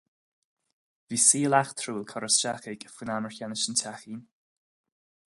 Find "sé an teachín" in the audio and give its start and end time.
3.65-4.25